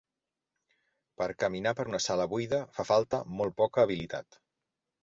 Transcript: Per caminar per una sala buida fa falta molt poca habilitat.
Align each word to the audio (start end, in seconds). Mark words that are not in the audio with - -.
Per 1.21 1.27
caminar 1.43 1.75
per 1.81 1.87
una 1.91 2.01
sala 2.07 2.27
buida 2.35 2.63
fa 2.79 2.89
falta 2.95 3.25
molt 3.39 3.59
poca 3.63 3.87
habilitat. 3.87 4.43